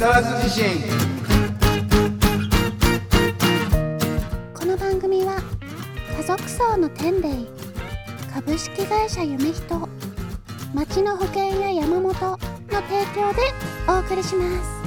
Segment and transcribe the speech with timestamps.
[0.00, 0.64] 更津地震。
[4.54, 5.42] この番組は
[6.16, 7.28] 家族層の天霊
[8.32, 9.88] 株式会社夢人
[10.72, 12.38] 町の保険や山本の提
[13.14, 13.42] 供で
[13.86, 14.80] お送りします。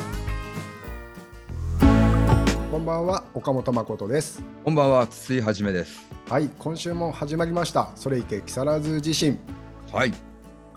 [2.71, 4.41] こんばんは岡本誠です。
[4.65, 6.09] こんばんは、筒井はじめです。
[6.27, 7.91] はい今週も始まりました。
[7.93, 9.37] それいけ木更津地震。
[9.91, 10.13] はい、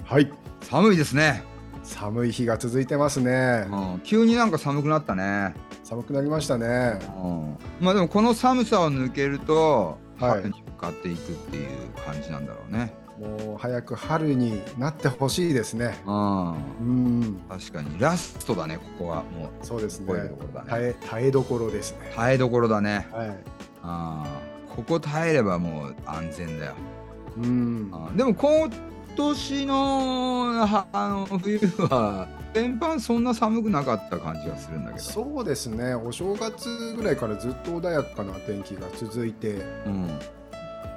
[0.05, 0.31] はい。
[0.61, 1.56] 寒いですね。
[1.87, 3.67] 寒い日が続いてますね。
[3.71, 5.55] うん、急になんか寒くなったね。
[5.85, 6.99] 寒くなりましたね。
[7.23, 10.31] うん、まあでもこの寒さを抜けると、はい。
[10.43, 11.69] 春に向かっていくっていう
[12.05, 12.93] 感じなんだろうね。
[13.19, 15.97] もう早く春になってほしいですね。
[16.07, 17.41] うん、うん。
[17.49, 17.99] 確かに。
[17.99, 19.23] ラストだね、ここは。
[19.23, 20.07] もうそうですね。
[20.07, 20.71] こういうところだね。
[20.71, 22.13] 耐え耐えどころですね。
[22.15, 23.07] 耐えどころだね。
[23.13, 23.37] はい。
[23.83, 24.25] あ
[24.75, 26.75] ここ耐えればもう安全だよ。
[27.39, 27.91] うん。
[27.93, 28.71] あでも今
[29.17, 35.05] 年のはあの冬は全般そんな寒くなかった感じがするんだけど。
[35.05, 35.95] そうですね。
[35.95, 39.55] お正月ぐらいからずっと穏やかな天気が続いて
[39.87, 40.07] うん、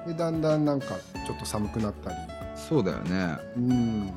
[0.07, 0.87] でだんだんなんか
[1.25, 2.15] ちょっと寒くなったり。
[2.55, 3.37] そうだよね。
[3.57, 3.71] うん。
[3.71, 4.13] うん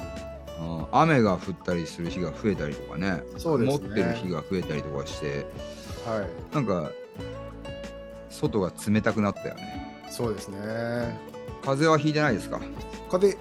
[0.93, 3.23] 雨が降ったりする日が増えたりとかね。
[3.37, 3.89] そうですね。
[3.89, 5.47] 持ってる日が増えたりとかして。
[6.07, 6.55] はい。
[6.55, 6.91] なんか
[8.31, 10.05] 外が冷たくなったよね。
[10.09, 10.59] そうですね。
[11.65, 12.61] 風邪はひいてないですか？
[13.11, 13.37] 風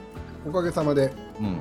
[0.46, 1.58] おかげさまでうん。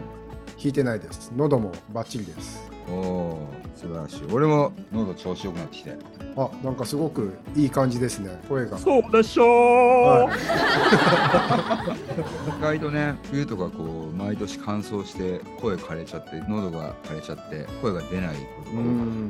[0.63, 1.33] 引いてないです。
[1.35, 2.71] 喉もバッチリです。
[2.89, 4.23] おお素晴らしい。
[4.31, 5.97] 俺も喉調子よくなってきて。
[6.37, 8.39] あなんかすごくいい感じですね。
[8.47, 8.77] 声が。
[8.77, 8.81] う
[9.13, 10.37] でしょはい。
[12.59, 18.87] 意外とね冬とかこう毎年乾燥して声枯れちゃって喉が枯れちゃって声が出ないことが多かっ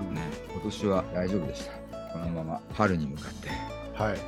[0.09, 0.21] たね。
[0.53, 1.73] 今年は大丈夫でした。
[2.13, 3.49] このまま春に向かって。
[3.95, 4.19] はい。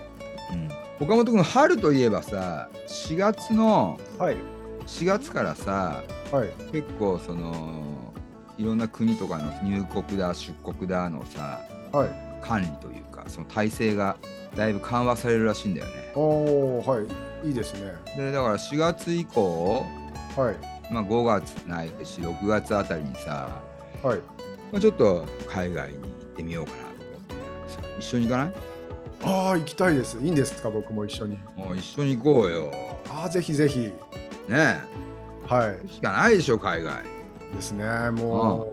[0.53, 0.69] うん。
[1.05, 4.37] 岡本君春といえばさ4月のはい
[4.87, 6.49] 4月からさはい。
[6.73, 8.13] 結構その
[8.59, 11.61] いろんな国とかの入国だ出国だのさ
[11.93, 12.09] はい。
[12.43, 14.17] 管理というかその体制が
[14.57, 15.93] だいぶ緩和されるらしいんだよね。
[16.15, 17.01] おーは
[17.45, 17.49] い。
[17.49, 17.93] いいですね。
[18.17, 19.85] でだから4月以降、
[20.37, 20.93] はい。
[20.93, 23.49] まあ、5月ないし6月あたりにさ、
[24.03, 24.19] はい。
[24.71, 26.95] まあ、ちょっと海外に行ってみようかなと思っ
[27.69, 28.55] てさ一緒に行かない？
[29.25, 30.19] ああ行きたいです。
[30.21, 31.39] いいんですか僕も一緒に。
[31.57, 32.71] もう一緒に行こうよ。
[33.09, 33.93] ああぜひぜひ
[34.49, 34.81] ね
[35.47, 37.03] はえしかないでしょ海外。
[37.53, 37.85] いですね。
[38.11, 38.67] も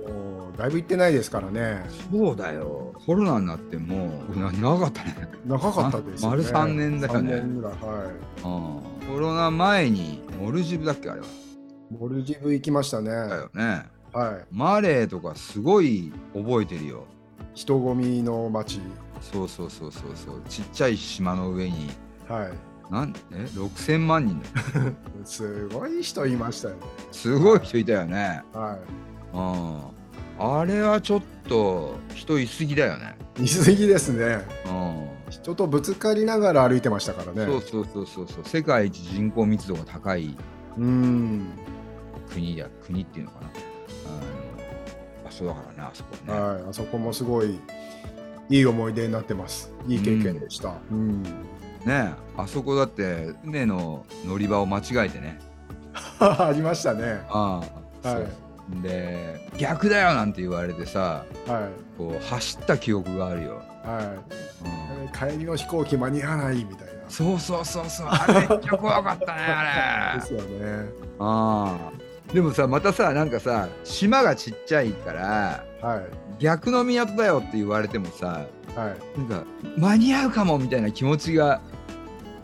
[0.53, 1.85] うだいぶ行ってないですからね。
[2.11, 2.93] そうだよ。
[3.05, 5.27] コロナになってもうな長かったね。
[5.45, 6.29] 長かったですね。
[6.29, 7.33] 丸三年だよね。
[7.33, 9.01] 3年ぐらいはい。
[9.03, 9.13] うん。
[9.13, 11.27] コロナ前にモルジブだっけあれは。
[11.91, 13.09] モルジブ行きましたね。
[13.09, 13.85] だよね。
[14.13, 14.45] はい。
[14.51, 17.05] マレーとかすごい覚えてるよ。
[17.53, 18.79] 人混みの街。
[19.21, 20.41] そうそうそうそうそう。
[20.47, 21.89] ちっちゃい島の上に。
[22.27, 22.51] はい
[22.89, 24.93] なんえ6000万人だよ。
[25.23, 26.81] すごい人いましたよね。
[27.11, 28.41] すごい人いたよね。
[28.53, 28.77] は
[29.33, 29.37] い。
[29.37, 29.81] うん。
[30.39, 33.15] あれはちょっと人いすぎだよね。
[33.35, 34.45] 言い過ぎですね。
[34.65, 35.09] うん。
[35.29, 37.45] 人とぶつかりながら歩いてましたからね。
[37.45, 38.43] そうそうそうそうそう。
[38.45, 40.35] 世界一人口密度が高い
[40.77, 41.45] うん。
[42.31, 43.47] 国や国っていうのかな。
[43.47, 46.69] あの場所だからねあそこはね、はい。
[46.69, 47.59] あそこもすごい
[48.49, 49.71] いい思い出になってます。
[49.87, 50.73] いい経験でした。
[50.91, 51.23] うん、
[51.85, 52.11] ね。
[52.37, 55.39] あそこだって船の乗り場を間違えてね。
[56.19, 57.21] ありましたね。
[57.29, 57.61] あ
[58.03, 58.27] あ、はい。
[58.83, 63.87] で逆だよなんて言われてさはこう走った記憶があるよ、い。
[63.87, 64.13] は
[65.01, 65.05] うん。
[65.05, 66.93] い帰りの飛行機間に合わないみたいな。
[67.09, 68.07] そうそうそうそう。
[68.07, 70.19] あれめっちゃ怖かったねあれ。
[70.21, 70.89] ですよね。
[71.19, 76.03] ああでもさまたさなんかさ島がちっちゃいからはい。
[76.39, 78.45] 逆の港だよって言われてもさ
[78.75, 79.19] はい。
[79.19, 79.43] なんか
[79.77, 81.61] 間に合うかもみたいな気持ちが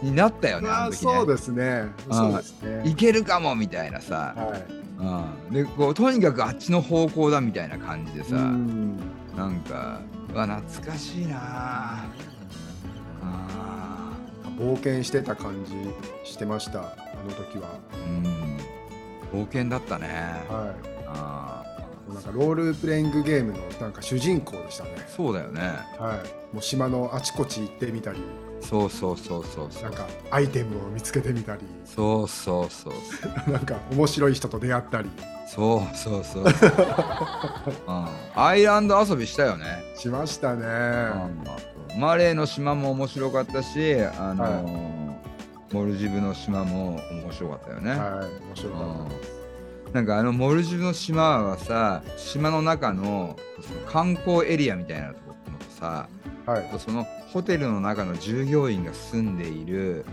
[0.02, 1.14] になったよねああの時ね。
[1.14, 1.84] そうですね。
[2.10, 2.90] あそうですね。
[2.90, 4.66] いけるかもみたいなさ、はい。
[5.48, 8.98] うん、でこうとにかくあっちの方向だみたいな感じでさ、うん。
[9.36, 10.02] なんか
[10.34, 12.06] うわ懐かしいなあ
[13.24, 14.12] あ
[14.58, 16.96] 冒険してた感じしてましたあ
[17.28, 17.80] の時は。
[17.94, 18.55] ーうん
[19.36, 20.08] 冒険だったね、
[20.50, 20.74] は
[21.08, 21.64] あ
[22.10, 24.92] いなんかロールプレイングゲームのなんか主人公でしたね。
[24.96, 25.62] ーそうだよね。
[26.00, 26.56] はい。
[26.56, 28.20] もう島のあちこち行ってみたり。
[28.62, 29.90] そうそうそうそうそう。
[29.90, 31.62] んなかアイテムを見つけてみたり。
[31.84, 33.50] そうそうそうそう。
[33.52, 35.10] なんか面白い人と出会ったり。
[35.48, 37.92] そうそうそう、う。
[37.92, 39.66] ん、アイランド遊びしたよね、
[39.96, 40.66] しましたね、
[41.94, 42.00] うん。
[42.00, 45.05] マレーの島も面白かったしあのー
[45.76, 48.00] モルジブの島も面白かったよね、はい
[48.48, 49.36] 面白かったうん
[49.94, 56.10] なんかあのモルジブの島はさ島の中のその観光エリアみたいなところとさ
[56.46, 56.70] はい。
[56.80, 60.06] そのホテルの中の従業員が住んでいる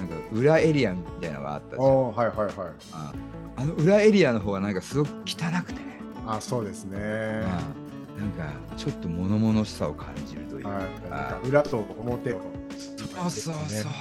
[0.00, 2.12] なんか裏エリアみたいなのがあったじゃん。
[2.12, 2.56] はいはいはい。
[2.92, 3.12] あ
[3.56, 6.98] あの裏エリアの方がなんかすごく汚くてね、あそうですね。
[6.98, 12.40] うんなんかちょっと物々しさを感じるというか、はい、か裏と表を。
[12.76, 13.92] そうそうそう、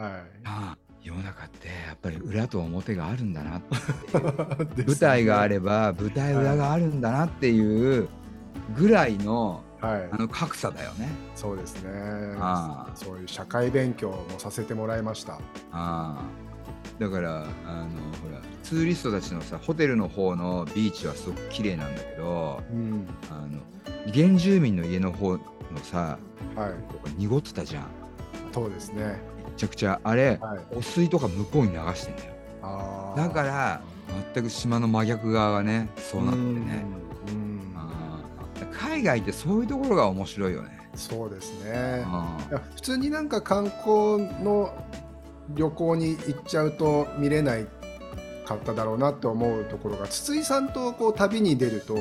[0.00, 0.12] はい。
[0.44, 3.64] ああ世の中ってやっぱり裏と表があるんだな ね
[4.86, 8.06] 舞台があれば舞台裏があるんだなっていう
[8.76, 10.16] ぐらいのはいあ。
[10.18, 11.08] の格差だよね。
[11.34, 11.90] そうですね。
[12.38, 15.34] ああそういう社会勉強もさせてもらいました。
[15.34, 15.38] あ
[15.72, 16.22] あ
[16.98, 17.46] だからあの
[18.22, 23.06] ほらツーリストたちのさホテルの方のビーチはすごく綺麗なんだけどうん。
[23.30, 23.60] あの
[24.12, 25.40] 原住民の家の方の
[25.82, 26.18] さ
[26.54, 26.72] はい。
[27.16, 27.84] 濁ってたじゃん
[28.52, 29.20] そうですね。
[29.46, 30.76] めちゃくちゃあれはい。
[30.76, 32.32] 汚水とか向こうに流してんだよ。
[33.16, 33.80] だから
[34.34, 36.84] 全く島の真逆側がねそうなってね。
[38.72, 40.78] 海外ってそういうところが面白いよね。
[40.94, 42.04] そうですね。
[42.74, 44.74] 普通になんか観光の
[45.54, 47.66] 旅行に行っちゃうと見れない
[48.44, 51.98] かっただろうなと思うところが筒井さんとこう旅に出ると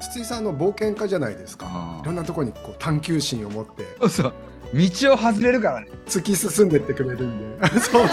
[0.00, 1.66] 筒井さんの冒険家じゃないですか。
[1.70, 3.84] あいろんなところにこう探求心を持って
[4.74, 5.88] 道を外れるからね。
[6.06, 7.68] 突き進んでってくれるんで。
[7.78, 8.08] そうそうなんで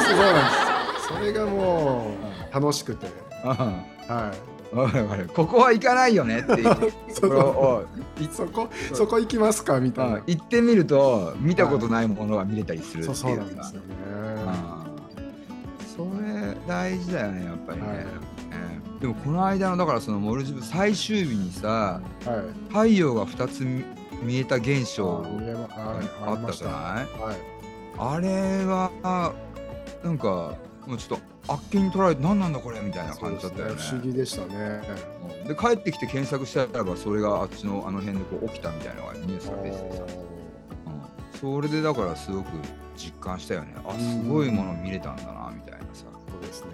[1.01, 1.07] す。
[1.07, 2.11] それがも
[2.51, 3.07] う楽しくて。
[3.43, 4.31] うんは
[4.73, 6.67] わかるわかるここは行かないよねっていう。
[7.09, 7.85] いそとこ
[8.31, 10.15] そこそこ行きますかみたいな。
[10.15, 13.33] うん行ってみると見たことないものが見れたりするってそい。
[13.33, 13.85] うそうなんですよね。
[14.45, 14.49] う
[14.83, 14.87] ん
[15.97, 17.97] それ大事だよねやっぱりね、はい。
[17.97, 18.05] ね。
[19.01, 22.69] でもこの間のだからそのモルジブ最終日にさはい。
[22.69, 23.63] 太陽が2つ
[24.21, 25.25] 見見えた現象。
[26.21, 26.75] あったじゃない？
[27.21, 27.37] はい。
[27.97, 28.91] あれは
[30.03, 30.55] なんか
[30.85, 33.75] もうちょっとあっけに取られて何なんだこれみたいな感じだったよね。
[33.75, 34.81] 不思議でしたね。
[35.41, 35.47] うん。
[35.47, 41.39] で帰ってきて検索したらばそれがあっちのあの辺でこう起きたみたいなのがニュースが出ててさ、うん。
[41.39, 42.49] それでだからすごく
[42.95, 43.73] 実感したよね。
[43.87, 46.05] あすごいもの見れたんだなみたいなさ。
[46.29, 46.73] そうですね。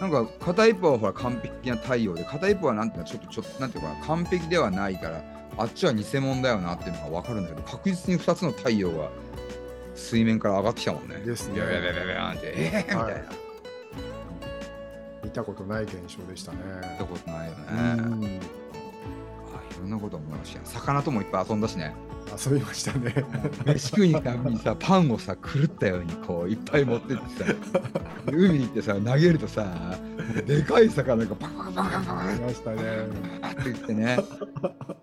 [0.00, 5.22] なんか片一方はほら完璧な太陽で片一方はなんていうのちょっとちょっとなんていうのかな完璧ではないから
[5.56, 9.10] あっちは偽物だよなっていうのが分かるんだけど確実に2つの太陽が
[9.94, 11.16] 水面から上がってきたもんね。
[11.16, 13.04] ですねビャビャビャビってえー、みたいな。
[13.04, 13.42] はい
[15.24, 16.58] 見たことない現象でしたね。
[16.92, 17.62] 見たことないよね。
[17.70, 18.40] うん
[19.54, 21.94] あいろんなこと思いましたよ魚ともいっぱい遊んだしね。
[22.46, 23.24] 遊びましたね。
[23.64, 27.44] 飯食いに行くたびにさ パンをさ狂ったようにこういっぱい持ってってさ
[28.30, 29.96] で海に行ってさ投げるとさ
[30.46, 32.82] でかい魚がパカパカパカパありましたね。
[33.40, 34.18] カって言ってね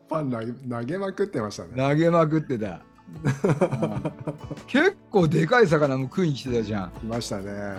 [0.10, 1.70] パン投げ投げまくってましたね。
[1.76, 2.68] 投げまくってた。
[2.68, 2.82] うん
[4.68, 6.92] 結構でかい魚も食いに来てたじゃん。
[6.92, 7.44] 来ましたね。
[7.44, 7.78] そうそう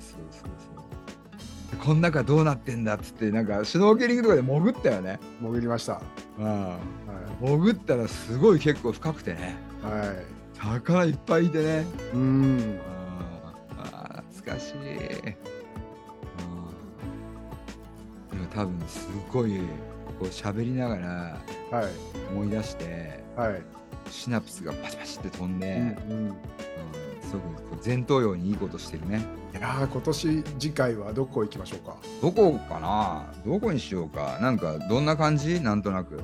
[0.00, 0.50] そう
[1.70, 5.20] そうこん中どうなってんだっつってなんかシュノーケリングとかで潜ったよね。
[5.40, 6.00] 潜りました。
[6.38, 6.78] は
[7.40, 9.86] 潜ったらすごい結構深くてねい。
[9.86, 10.14] は
[10.76, 11.82] 魚いっぱいいてね。
[12.12, 12.16] い。
[12.16, 12.80] うん。
[13.78, 14.74] あー懐かしい。
[14.74, 14.78] うん
[18.30, 19.60] でも多分すごい
[20.22, 21.90] こう喋りながらはい。
[22.32, 23.62] 思い出してはい。
[24.08, 26.26] シナプスがパチパチって飛んで、うんうん。
[26.28, 26.36] うん
[27.22, 29.24] すごく前頭葉にいいことしてるね。
[29.52, 31.96] いやー今年次回はどこ行きましょうか？
[32.20, 33.32] どこかな？
[33.44, 34.38] どこにしようか？
[34.40, 35.60] なんかどんな感じ？
[35.60, 36.20] なんとなく。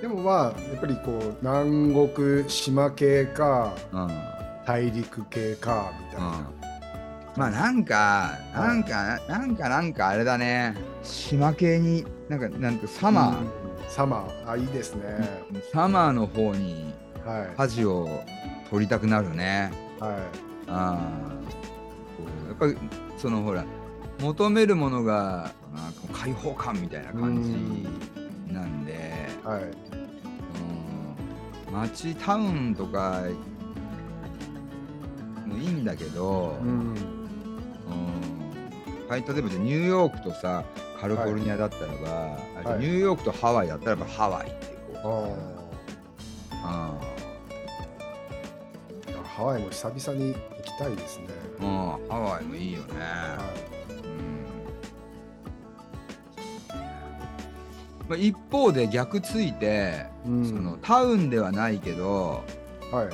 [0.00, 4.06] でもまあやっぱりこう南国島系かうん。
[4.06, 4.10] うん。
[4.66, 6.50] 大陸系かみたいな。
[7.36, 10.74] まあなんか、なんか、なんか、なんかあれだね。
[11.02, 13.50] 島系に、なんか、なんかサマー、うん
[13.88, 15.04] サマーあいいですね。
[15.72, 17.56] サマーの方にはい。
[17.56, 18.08] 舵を
[18.70, 19.70] 取りたくなるね。
[20.00, 20.14] はい。
[20.68, 21.42] ああ。
[22.48, 22.76] やっぱり、
[23.18, 23.64] そのほら、
[24.20, 27.50] 求めるものが、なんか開放感みたいな感じ
[28.52, 29.62] なんで、はい。
[31.68, 33.24] うん、街、タウンとか
[35.46, 36.68] もいいんだけど、うん。
[36.68, 37.22] うん
[39.08, 40.64] はい、例えばじゃあニューヨークとさ
[41.02, 42.10] カリフォルニアだったらば、
[42.70, 44.66] はいニューヨークとハワイだったらばハワイって
[45.02, 46.94] こう、ああ
[49.20, 49.24] あ。
[49.24, 51.26] ハワイも久々に行きたいですね。
[51.58, 51.66] うん、
[52.08, 53.52] ハワイもいいよね、は
[58.04, 60.28] うんまあ、一方で逆ついて、い。
[60.28, 62.44] うんそのタウンではないけど、
[62.92, 63.10] は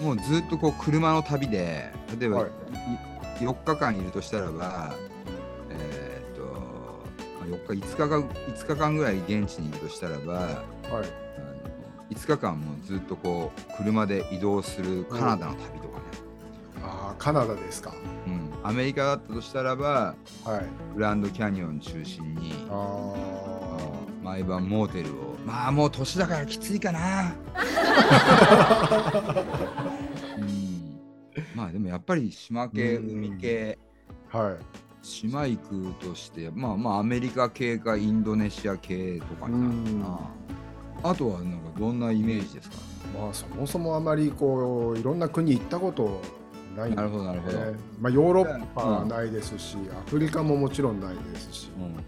[0.00, 0.02] い。
[0.02, 4.94] もうずっとこう車の旅で例えば、はいい4日間いるとしたらば
[5.70, 6.42] えーっと
[7.40, 10.52] まあ4日5日間5日間ぐらい現地にいるとしたらばはい。
[10.52, 10.56] あ
[10.96, 11.04] の
[12.10, 16.04] 5日間もずっとこう車で移動するカナダの旅とかね、
[16.82, 17.94] ああ、カナダですか。
[18.26, 20.14] うん、アメリカだったとしたらば
[20.44, 20.64] はい。
[20.94, 23.14] グランドキャニオン中心にあ
[24.22, 27.34] 毎晩モーテルをまあもう年だからきついかな
[31.94, 33.24] やっぱり島系うん。
[33.24, 33.78] 海系
[34.32, 34.38] あ。
[34.38, 34.56] はい。
[35.02, 41.10] 島行くとしてまあまあアメリカ系かインドネシア系とかになるかな。
[41.10, 42.76] あとはなんかどんなイメージですか、
[43.18, 46.22] まあそもそもあまりこういろんな国行ったこと
[46.74, 46.88] ない。
[46.88, 47.58] んで、なるほどなるほど、
[48.00, 51.98] まあ、ヨーロッパはないですし、アフリカももちろんないですし、うんうんうん。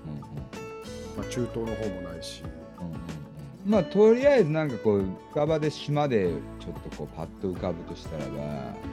[1.19, 2.43] まあ、中東の方もないし、
[2.81, 3.71] うんうんうん。
[3.71, 8.25] まあとりあえずなんかこう深場で島でちょっとこうパッと浮かぶとしたら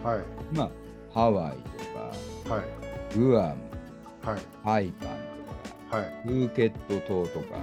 [0.03, 0.23] ばはい。
[0.51, 0.69] まあ
[1.13, 1.57] ハワイ
[2.43, 3.17] とかはい。
[3.17, 3.55] グアム
[4.23, 4.41] はい。
[4.63, 5.09] ハイパン
[5.89, 6.27] とはい。
[6.27, 7.55] ーケット島とか。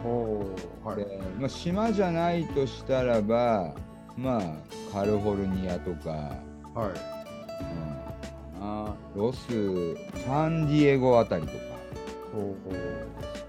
[0.89, 0.97] はい。
[0.97, 3.75] で、まあ、島じゃないとしたらば
[4.17, 4.43] まあ
[4.93, 6.91] カリフォルニアとか、はい。
[8.59, 9.39] うん、あロス
[10.27, 11.59] サンディエゴあたりとか。
[12.33, 12.57] こ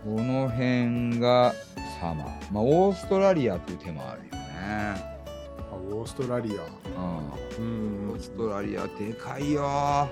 [0.06, 1.54] の辺が
[2.00, 2.52] サマー。
[2.52, 5.11] まあオーストラリアっていう手もあるよね、あ
[5.92, 6.64] オーストラリア。
[7.60, 10.10] うん、うんオーストラリアでかいよ。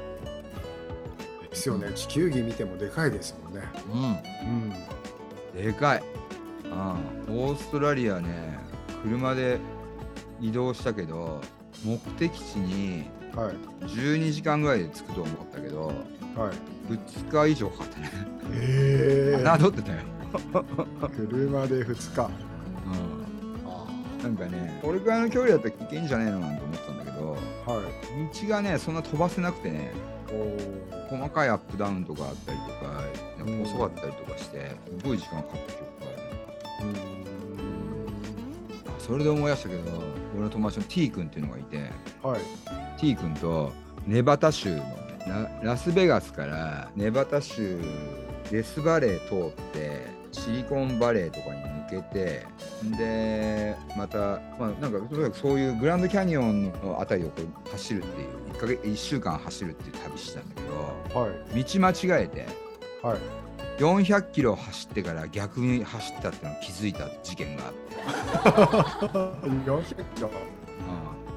[1.50, 1.92] ですよね。
[1.94, 3.62] 地球儀見てもでかいですもんね。
[3.92, 4.02] うん。
[5.56, 5.64] うん。
[5.64, 6.04] でかい、
[6.66, 8.58] うん、オーストラリアね
[9.04, 9.60] 車で
[10.40, 11.42] 移動したけど
[11.84, 13.56] 目的地にはい。
[13.86, 16.94] 12時間ぐらいで着くと思ったけどはい。
[16.94, 18.12] 2日以上かかってね。
[18.52, 19.98] ええ 侮ってたよ、
[21.30, 22.22] 車で2日。
[22.22, 22.49] うん、
[24.30, 27.40] なんかね俺くらいの距離だったらいけんじゃねえのなんて思ってたんだけどはい
[28.44, 29.92] 道がねそんな飛ばせなくてね
[31.10, 33.04] 細かいアップダウンとかあったりとか
[33.46, 33.64] うん。
[33.66, 34.72] 細かったりとかして
[35.02, 36.08] すごい時間かかった記憶が
[36.80, 36.96] あるうん。
[39.00, 39.82] それで思い出したけど
[40.36, 41.78] 俺の友達の T 君っていうのがいて
[42.22, 42.42] はい。
[43.00, 43.72] T 君と
[44.06, 44.84] ネバタ州の
[45.28, 47.80] ララスベガスからネバタ州
[48.52, 52.46] デスバレー通ってシリコンバレーとかに抜けて
[52.98, 54.18] でまた
[54.58, 61.64] まあなんかとにかくそういうグランドキャニオンのあたりをこう走るっていう1か月1週間走るっていう旅してたんだけどはい。
[61.64, 62.46] 道間違えて
[63.04, 63.20] はい。
[63.82, 69.50] 400キロ走ってから逆に走ったっていうのを気づいた事件があって。
[69.70, 69.84] 400
[70.16, 70.30] キロ？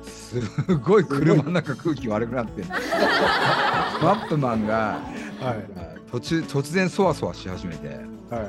[0.03, 0.09] うん。
[0.09, 2.63] すごい車の中空気悪くなって
[4.03, 5.01] マップマンが
[5.41, 6.11] はい。
[6.11, 7.89] 途中突然そわそわし始めて。
[7.89, 7.99] はい
[8.31, 8.49] 「あれ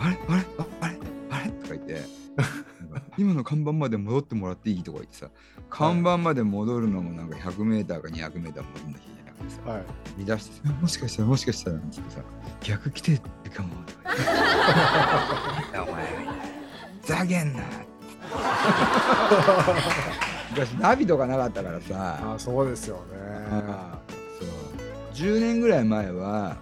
[0.00, 0.16] あれ？
[0.28, 0.42] ああれ？
[0.58, 0.66] あ
[3.22, 5.28] 今の看板まで戻ってもらっていい?」とか言ってさ
[5.70, 8.64] 看板まで戻るのもなんか 100m か 200m 戻んなきゃい
[9.16, 9.84] けなくてさはい。
[10.18, 12.02] 見出してさ「もしかしたらもしかしたら」なんてさ
[12.60, 13.18] 「逆来てる
[13.50, 16.06] かも」とか言って「お前
[17.02, 17.62] ふざけんな」
[20.50, 22.34] 昔ナビとかなかったからさ。
[22.34, 23.02] あそうですよね。
[23.50, 23.98] あ
[24.38, 24.48] そう。
[25.14, 26.56] 10年ぐらい前は、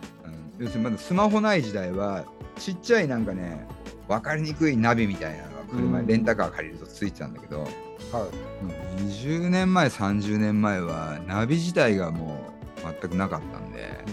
[0.58, 2.24] うん、要するにまだスマホない時代は
[2.56, 3.66] ちっちゃいなんかね
[4.08, 7.70] 分かりにくいナビみたいな車レンタカー借りるとついてたんだけど、はい。
[8.62, 14.04] うん20年前30年前はナビ自体がもう全くなかったんで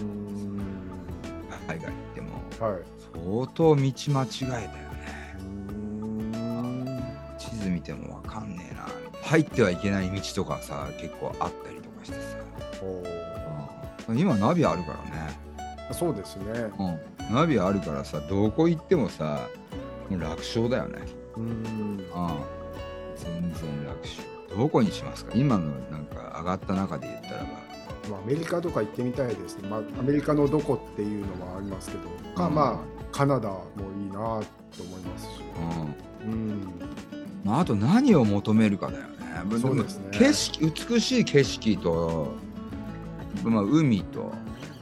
[1.66, 2.68] 海外行っても。
[2.70, 2.82] はい。
[3.12, 4.68] 相当道間違えたよね。
[7.38, 8.86] 地図見ても分かんねえな。
[9.22, 12.38] 入ってはいけない道とかさ結構あったりとかしてさ、
[14.14, 15.38] 今ナビあるからね。
[15.90, 16.44] ーそうですね。
[16.78, 19.48] うん、ナビあるからさどこ行ってもさ
[20.10, 21.00] 楽勝だよね
[21.38, 21.48] うーん。
[21.48, 22.04] うん。
[23.16, 24.22] 全然楽勝
[24.56, 25.32] どこにしますか？
[25.34, 27.48] 今のなんか上がった中で言ったらば。
[28.10, 32.54] まあアメリカとか行ってみたいですね、まあ、アメリカのどこっていうのはありますけど、かうん。
[32.54, 32.78] まあ
[33.12, 33.62] カナダも
[33.98, 35.30] いいなと思いますし、
[36.24, 36.32] うん。
[36.32, 36.72] うん、
[37.44, 39.08] まあ、あと何を求めるかだよね。
[39.60, 40.08] そうですね。
[40.12, 42.34] 景色美しい景色と、
[43.44, 44.32] まあ、海と、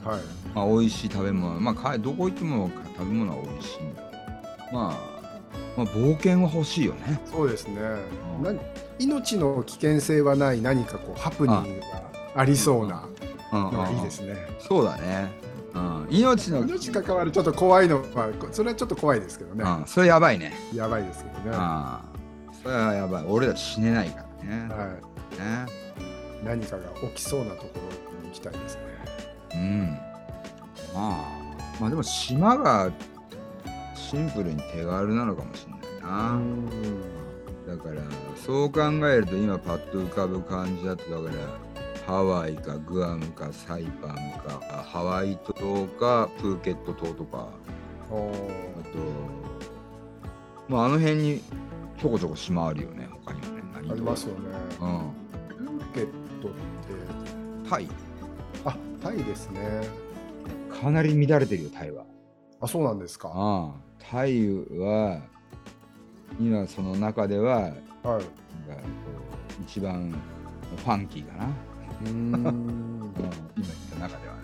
[0.04, 0.20] はい。
[0.54, 1.60] まあ、美味しい食べ物。
[1.60, 4.02] まあかどこ行っても食べ物は美味しいんだ。
[4.72, 5.15] まあ
[5.76, 7.20] まあ冒険は欲しいよね。
[7.30, 7.80] そうですね、
[8.38, 8.56] うん。
[8.56, 8.62] な
[8.98, 11.86] 命の危険性はない何かこうハプニングが
[12.34, 13.04] ありそうな
[13.52, 13.62] うん。
[13.64, 14.36] のがいいうんですね。
[14.60, 15.30] そうだね、
[15.74, 20.54] うん、命の命関わるちょっと怖いのはそれはちょっと怖いですけどね、うん、それやばいね。
[20.74, 23.24] やばいですけどね、はああ、それはやばい。
[23.28, 24.68] 俺たち死ねないからね。
[25.32, 25.86] い、ね。
[26.44, 28.80] 何かが起きそうなところに行きたいですね。
[29.54, 29.98] うん。
[30.94, 31.24] まあ、
[31.80, 32.90] まあでも島が
[34.08, 36.40] シンプルに手軽なのかもしれないな。
[37.66, 38.02] だから、
[38.36, 41.42] そう考えると今パッと浮かぶ感じだと、だから、
[42.06, 47.48] ハワイかグアムかサイパンか、あハワイ島かプーケット島とか、
[48.08, 48.98] おあと、
[50.68, 51.42] まああの辺に
[52.00, 53.62] ちょこちょこ島あるよね、他にもね。
[53.90, 54.40] ありますよね。
[54.80, 55.10] うん。
[55.66, 56.06] プーケッ
[56.40, 57.88] トってタイ。
[58.64, 59.60] あタイですね。
[60.70, 62.04] かなり乱れてるよ、タイは。
[62.60, 63.28] あそうなんですか。
[63.28, 65.20] はああタイは
[66.40, 67.80] 今その中ではなんかい。
[68.02, 68.22] こう
[69.62, 70.14] 一番
[70.76, 74.40] ファンキーかな、うーん うん今言った中ではね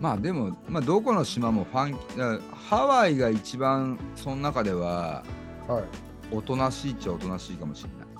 [0.00, 5.22] まあでも、まあ、どこの島もファンキーハワイが一番その中では
[5.68, 5.84] はい
[6.32, 8.10] おとなしいっちゃおとなしいかもしれない。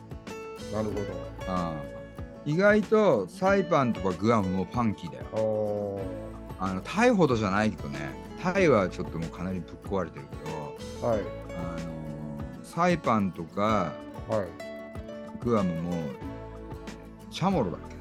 [0.72, 1.00] なるほ
[2.44, 6.00] うん、意外とサイパンとかグアムもファンキーだよ。
[6.58, 7.98] あのタイほどじゃないけどね
[8.42, 11.20] タイはちょっともうかなりぶっ壊れてるけど、ーはい。
[11.20, 11.28] あの
[12.64, 13.92] サイパンとか
[14.28, 14.48] はい
[15.44, 15.92] グアムも
[17.30, 17.96] チャモロだっけ？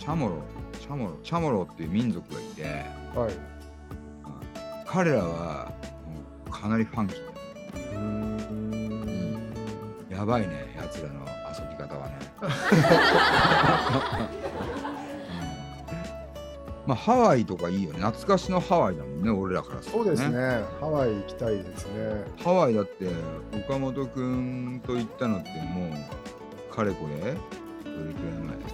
[0.00, 0.42] チャモロ
[0.80, 2.62] チャモロチャモロっていう民族がいて
[3.18, 3.32] はい。
[4.86, 5.72] 彼らは
[6.06, 6.14] も
[6.46, 7.18] うかなりファンキー。
[7.92, 9.52] うーん。
[10.10, 12.46] やばいねやつらの遊び方はね、う
[14.66, 14.69] ん
[16.90, 18.00] まあハワイとかいいよね。
[18.00, 20.64] 懐かしのハワイだもんね俺らからそうですね。
[20.80, 22.24] ハワイ行きたいですね。
[22.42, 23.06] ハワイだって
[23.52, 27.36] 岡本くんと行ったのってもうかれこれどれくらい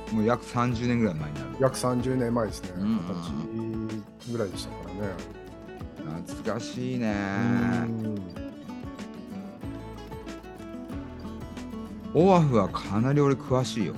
[0.09, 0.15] 前？
[0.15, 1.47] もう約30年ぐらい前になる。
[1.61, 2.71] 約30年前ですね。
[2.79, 2.97] うん。
[2.97, 3.15] 二十
[4.19, 5.01] 歳ぐらいでしたからね。
[6.25, 7.15] 懐かしいね。
[12.15, 12.23] うん。
[12.23, 13.95] オアフはかなり俺詳しいよ、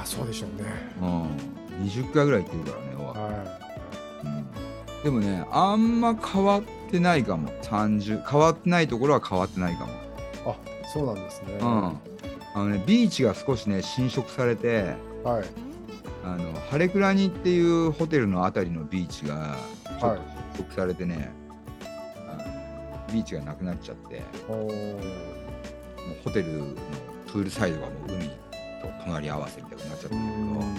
[0.00, 0.64] あそうでしょうね。
[1.02, 1.28] うん、
[1.78, 3.58] 20回ぐらい行ってるからねは
[4.24, 7.48] うん、でもねあんま変わってないかも。
[7.62, 9.92] 30変わってないところは変わってないかも。
[9.92, 9.94] い
[10.46, 10.54] あ
[10.92, 11.58] そうなんですね。
[11.60, 11.66] うん。
[11.66, 11.94] あ
[12.56, 15.44] のねビーチが少しね侵食されてはい。
[16.24, 19.56] あのハレクラニっていうホテルのあたりのビーチが
[20.00, 21.30] ちょっはいと侵食されてね、
[22.28, 22.34] あ
[23.08, 24.22] のビーチがなくなっちゃって。
[26.24, 26.64] ホテルの
[27.26, 28.34] プールサイドがもう海と
[29.04, 30.77] 隣り合わせみたいになっちゃったうんだけど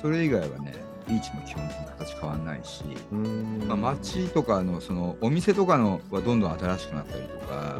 [0.00, 3.64] それ以外はねビーチも基本的に形変わんないし、うん。
[3.66, 7.78] まあ、街とかのそのお店とかのはどんどん新しくなったりとか、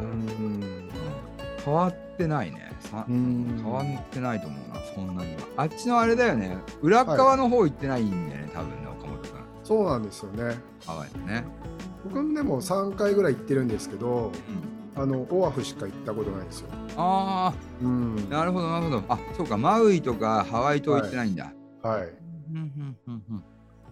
[1.63, 2.69] 変わってないね。
[2.91, 5.41] 変わってないと思うなそんなには。
[5.57, 6.57] あっちのあれだよね。
[6.81, 9.29] 裏側の方行ってないんだよね、多分ね岡本君
[9.63, 10.57] そうなんですよね。
[10.85, 11.45] ハワイでね、
[12.05, 14.31] 僕もでも3回ぐらい行ってるんですけど
[14.95, 16.69] うん、あのオアフしか行ったことないんですよ。
[16.97, 18.27] あうん。
[18.31, 19.03] あなるほどなるほど。
[19.07, 21.95] あそうかマウイとかハワイ島行ってないんだ、はいうん
[22.51, 23.23] うんうん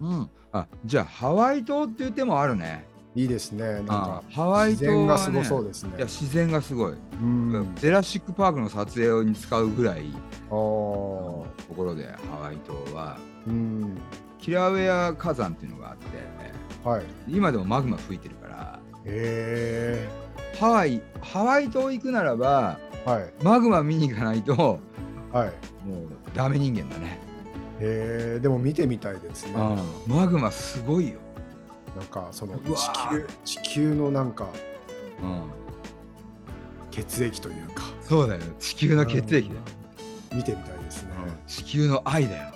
[0.01, 0.29] うんうん。
[0.51, 2.85] あじゃあハワイ島っていう手もあるね。
[3.15, 3.63] いいですね。
[3.65, 5.93] なんあかハワイ自島は、ね、然がすごそうですね。
[5.97, 7.75] いや自然がすごい、うん。
[7.75, 10.11] ジェラシック・パークの撮影に使うぐらい
[10.49, 11.47] とこ
[11.77, 13.17] ろでハワイ島は。
[13.47, 13.97] うん。
[14.37, 16.87] キラウェア火山っていうのがあって。
[16.87, 17.03] はい。
[17.27, 18.79] 今でもマグマ吹いてるから。
[19.05, 20.07] へ
[20.59, 23.33] ハワイハワイ島行くならばえはい。
[23.41, 24.79] マグマ見に行かないとも
[25.31, 25.47] はい。
[25.49, 25.51] う
[26.33, 27.19] ダメ人間だね、
[27.79, 29.53] へえ、でも見てみたいですね。
[30.07, 31.15] マグマすごいよ、
[31.95, 33.09] なんかその地ー。
[33.11, 34.47] 球地球のなんか
[35.21, 35.41] うん、
[36.91, 37.83] 血液というか。
[38.01, 39.45] そうだよ地球の血液だよ、
[40.33, 41.09] 見てみたいですね。
[41.47, 42.53] 地球の愛だよ。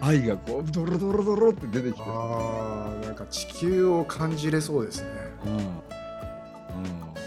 [0.00, 2.02] 愛がこうドロドロドロって出てきて。
[2.06, 5.08] ああ、なんか地球を感じれそうですね。
[5.46, 5.66] うんうん、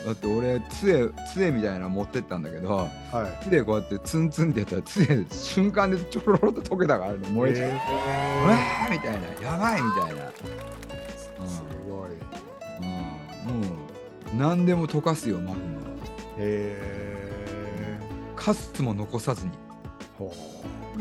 [0.07, 2.87] だって俺杖杖みたいなの持ってったんだけどは
[3.41, 3.43] い。
[3.43, 7.79] 手でこうやってツンツンってやったら杖で瞬間でちょろろっと溶けたからね燃えちゃう、うわ
[8.55, 10.31] へーみたいなやばいみたいな、ー
[11.45, 12.11] すごい。
[13.47, 13.67] うん、も
[14.33, 15.87] う何でも溶かすよマグマは
[16.37, 17.99] へえ。
[18.37, 19.51] カスも残さずに
[20.17, 20.33] ほ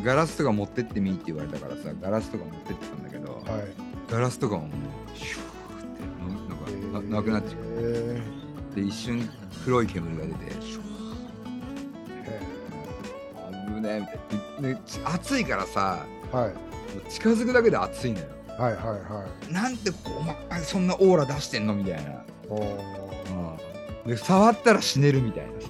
[0.03, 3.51] ガラスとか持ってってみって言われたからさガラスとか持ってってたんだけど、う。
[3.51, 3.63] はい。
[4.11, 4.69] ガラスとかもも
[5.15, 6.03] うシューって
[6.91, 8.37] ななんかななくなっちゃう
[8.77, 9.29] へで一瞬
[9.65, 10.53] 黒い煙が出て
[13.75, 14.01] 危ねえ
[14.61, 14.73] みたい
[15.05, 16.53] な暑いからさはい。
[17.11, 18.27] 近づくだけで暑いのよ
[18.59, 19.53] はいはいはい。
[19.53, 25.53] なんでお前そんなオーラ出してんのみたいな、おーで触ったら死ねるみたいな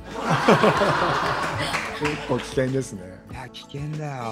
[1.98, 3.02] 結構危険ですね。
[3.30, 4.22] いや危険だよ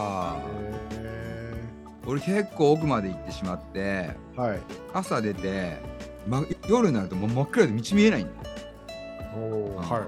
[0.93, 1.65] へ
[2.07, 4.17] 俺結構奥まで行ってしまってえ。
[4.37, 4.61] はい。
[4.93, 5.79] 朝出て、
[6.29, 8.44] ま、夜になるともう真っ暗で道見えないんだ
[9.77, 10.07] は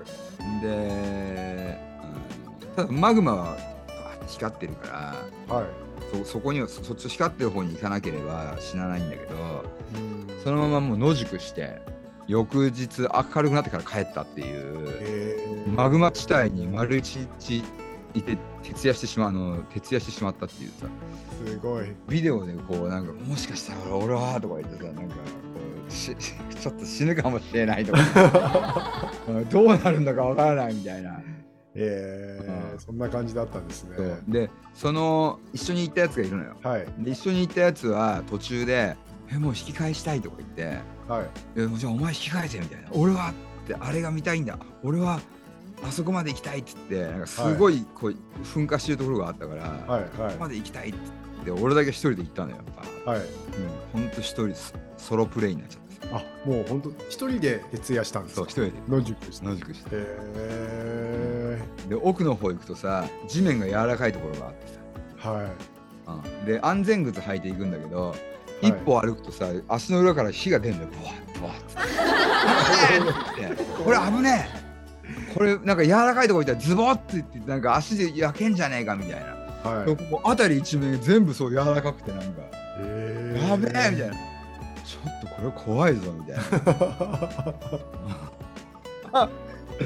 [0.61, 0.63] い。
[0.63, 3.57] で、うんただマグマは
[4.27, 5.15] 光ってるか
[5.49, 5.67] らはい。
[6.25, 9.35] そそこにはそそっち光ってる方に行かなければ死なないんだけど
[9.95, 11.81] うんそのままもう野宿して
[12.29, 15.67] 翌日明るくなってから帰ったっていう。
[15.75, 17.63] マグマ地帯に丸一日
[18.15, 20.87] いて徹夜してしまうあの徹夜してしまったっていうさ
[21.45, 21.87] すごい。
[22.09, 25.15] ビデオでこうなんかもしかしたら俺はとか言ってさなんか
[26.61, 31.21] ちょっと死ぬかもしれないとかうん どうなるんだかわからないみたいな。
[31.79, 33.97] ええうんそんな感じだったんですね。
[34.29, 36.57] でその一緒に行ったやつがいるのよ。
[36.63, 36.87] はい。
[36.99, 38.97] で一緒に行ったやつは途中で
[39.31, 41.27] 「えもう引き返したい」とか言ってはい。
[41.57, 43.31] 「えじゃあお前引き返せ」みたいな「俺は」
[43.65, 45.21] ってあれが見たいんだ俺は
[45.87, 51.13] あそこまで行きたいって言ってなんかすごいこう噴火してるところがあったから、はいここまで行きたいって言っ
[51.47, 52.57] て俺だけ一人で行ったのよ。
[52.57, 52.65] やっ
[53.05, 53.21] ぱ、はい。
[53.21, 56.17] うん、ほんと一人ソソロプレイになっちゃってさ。
[56.17, 58.47] あもう本当一人で徹夜したんですか？
[58.51, 58.97] そう一人で。
[58.97, 59.47] 野宿して。
[59.47, 59.91] 野宿して。
[59.93, 64.67] へえで奥の方行くとさ地面が柔らかいところがあって
[65.23, 65.31] さ。
[65.31, 65.47] はい。
[66.09, 66.45] うん。
[66.45, 68.15] で安全靴履いていくんだけど、
[68.63, 68.69] い。
[68.69, 70.91] 一歩歩くとさ足の裏から火が出るんだよ。
[70.91, 71.73] ブワッブワッつ
[73.55, 73.65] って。
[73.85, 74.67] これ危ねえ。
[75.35, 79.36] これなんか柔らかいとこ行ったらズボッていってなんか足で焼けんじゃねえかみたいな、
[79.67, 79.87] はい。
[80.11, 82.43] もう辺り一面全部そう柔らかくてなんか。
[82.79, 84.15] へやべえみたいな。
[84.85, 86.37] ちょっとこれ怖いぞみたい
[89.13, 89.29] な。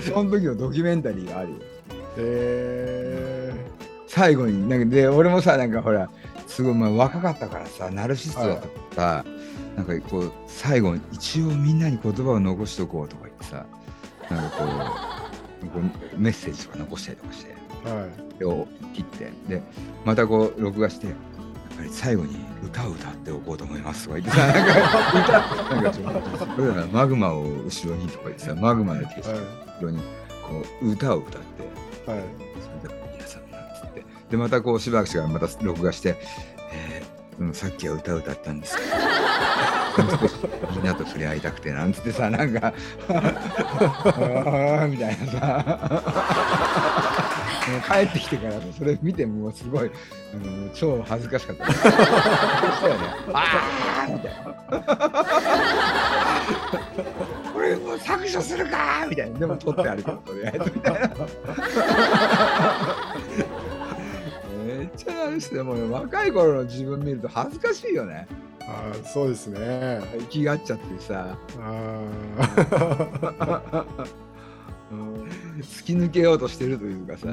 [0.14, 1.56] その時のドキュメンタリーがあるよ。
[2.16, 3.52] へ
[4.06, 6.10] 最後になんかで俺もさなんかほら
[6.46, 9.24] すごいまあ若かったからさナルシストだったからさ、
[9.76, 13.66] なんかこう最後に一応みんなに言葉を残しとこうとか言ってさ
[14.28, 14.64] なんかこ
[15.62, 17.54] うこうメッセージとか残したりとかして。
[17.54, 18.38] えはい。
[18.38, 19.62] でを切ってで
[20.04, 21.08] またこう録画して
[21.90, 24.46] 最後に歌を歌っておこうと思いますとか言ってさ
[25.70, 32.20] なんか歌なんかちょっと俺らマグマを後ろにとか言ってさマグマの景色の後ろにこう歌を歌ってはい。
[32.82, 36.16] それで皆さんなんつってでまたこうしばらくしてからまた録画して、
[36.72, 38.88] えーうん、さっきは歌を歌ったんですけど
[40.76, 42.72] みんなと触れ合いたくてなんつってさなんか
[44.88, 47.09] みたいなさ
[47.70, 49.90] もう帰ってきてからさそれ見てもうすごい
[50.34, 51.64] あの超恥ずかしかった。
[51.64, 54.54] あーみたいな。
[57.52, 59.38] これもう削除するかーみたいな。
[59.38, 60.72] でも撮ってあるけどとりあえず。
[60.74, 61.10] みたいな
[64.66, 68.26] めっちゃなるしでもう若い頃の自分見ると恥ずかしいよね。
[68.60, 70.00] あーそうですね。
[70.20, 71.36] 生きがっちゃってさ。
[71.60, 72.02] あ
[75.60, 77.28] 突き抜けようとしてるというかさ、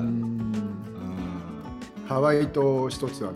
[2.07, 3.33] ハワイ島一つあの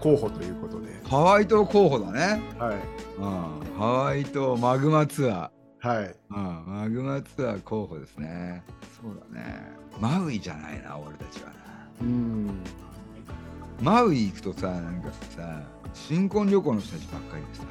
[0.00, 0.92] 候補ということで。
[1.08, 2.76] ハワイ島候補だね、はい。
[3.18, 5.88] うん、ハワイ島マグマツアー。
[5.88, 6.14] はい。
[6.30, 8.62] うん、マグマツアー候補ですね。
[9.00, 9.72] そうだね。
[10.00, 11.54] マウイじゃないな、俺たちはな。
[12.00, 12.50] うん。
[13.80, 15.60] マウイ行くとさ、なんかさ、
[15.92, 17.64] 新婚旅行の人たちばっかりでさ、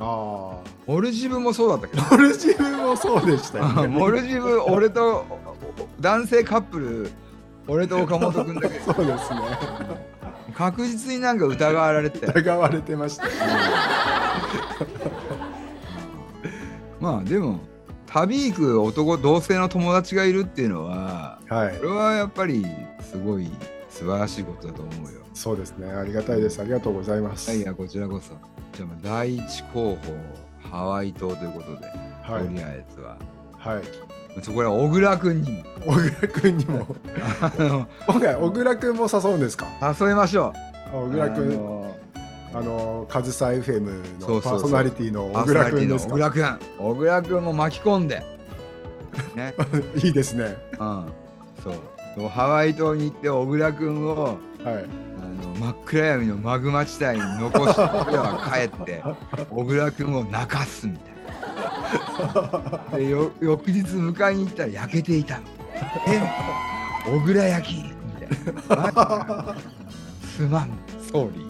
[0.00, 3.86] ああモルジブもそうだったけど、モルジブもそうでしたよね。
[3.88, 5.24] モルジブ、俺と
[6.00, 7.10] 男性カップル、
[7.68, 8.78] 俺と岡本君だけ。
[8.78, 9.40] ど、そうですね。
[10.54, 12.26] 確実になんか疑われて。
[12.26, 13.26] 疑われてました。
[13.26, 13.30] よ
[17.00, 17.60] まあでも、
[18.06, 21.76] 旅行く男、同性の友達がいるっていうのは、はい。
[21.78, 22.64] これはやっぱり
[23.00, 23.50] すごい
[23.90, 25.20] 素晴らしいことだと思うよ。
[25.34, 25.90] そうですね。
[25.90, 26.60] ありがたいです。
[26.60, 27.52] ありがとうございます。
[27.54, 28.34] いや、こちらこそ。
[28.76, 29.98] じゃあ、まあ第一候補、
[30.70, 31.86] ハワイ島ということで、
[32.22, 33.16] はいとりあえずは。
[33.58, 33.82] はい
[34.42, 36.86] そこら小倉君にも小倉君にも
[38.08, 39.66] 今回小倉君も誘うんですか？
[40.00, 40.52] 誘いましょ
[40.92, 40.96] う。
[40.96, 41.96] 小倉君あの
[42.54, 43.82] あのカズサ FM
[44.20, 46.14] のパーソナリティの小倉君ですか？
[46.14, 46.58] 小倉君。
[46.80, 48.22] 小倉君も巻き込んで。
[49.36, 49.54] ね。
[50.02, 51.06] いいですねうん。
[51.62, 51.70] そ
[52.24, 52.28] う。
[52.28, 54.84] ハワイ島に行って小倉君をはい。
[54.84, 59.02] あの真っ暗闇のマグマ地帯に残しては帰って
[59.50, 61.14] 小倉君を泣かすみたい
[62.92, 62.98] な。
[62.98, 65.42] でよ翌日迎えに行ったら焼けていたの。
[66.08, 66.22] え？
[67.06, 67.82] 小倉焼き？
[67.82, 68.28] みたい
[68.78, 69.56] な。
[70.36, 70.70] すまん、
[71.12, 71.44] ソーリー。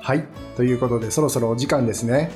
[0.00, 0.24] はい。
[0.56, 2.32] ということでそろそろお時間ですね。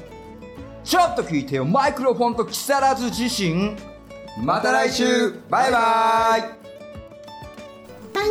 [0.85, 1.65] ちょっと聞いてよ。
[1.65, 3.77] マイクロフォンと木更津自身
[4.45, 5.33] また来週。
[5.49, 5.79] バイバ
[6.39, 6.43] イ。
[6.43, 6.62] 番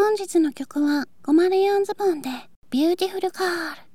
[0.00, 2.28] 本日の曲は504ズボンで
[2.70, 3.87] ビューティフルカール